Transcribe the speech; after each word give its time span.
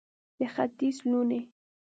د 0.39 0.41
ختیځ 0.53 0.97
لوڼې 1.09 1.41